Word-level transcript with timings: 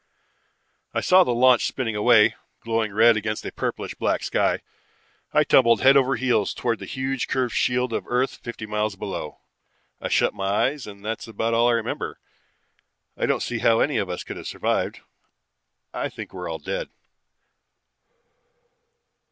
"I 0.95 1.01
saw 1.01 1.23
the 1.23 1.29
launch 1.31 1.67
spinning 1.67 1.95
away, 1.95 2.35
glowing 2.61 2.91
red 2.91 3.15
against 3.15 3.45
a 3.45 3.51
purplish 3.51 3.93
black 3.93 4.23
sky. 4.23 4.61
I 5.31 5.43
tumbled 5.43 5.81
head 5.81 5.95
over 5.95 6.15
heels 6.15 6.55
towards 6.55 6.79
the 6.79 6.87
huge 6.87 7.27
curved 7.27 7.53
shield 7.53 7.93
of 7.93 8.07
earth 8.07 8.37
fifty 8.37 8.65
miles 8.65 8.95
below. 8.95 9.41
I 10.01 10.07
shut 10.07 10.33
my 10.33 10.47
eyes 10.47 10.87
and 10.87 11.05
that's 11.05 11.27
about 11.27 11.53
all 11.53 11.69
I 11.69 11.73
remember. 11.73 12.19
I 13.15 13.27
don't 13.27 13.43
see 13.43 13.59
how 13.59 13.79
any 13.79 13.97
of 13.97 14.09
us 14.09 14.23
could 14.23 14.37
have 14.37 14.47
survived. 14.47 15.01
I 15.93 16.09
think 16.09 16.33
we're 16.33 16.49
all 16.49 16.57
dead. 16.57 16.89